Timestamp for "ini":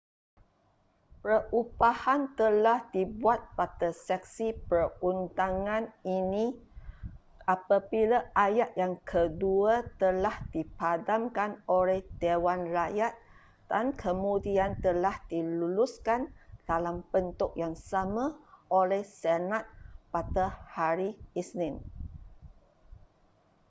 6.19-6.45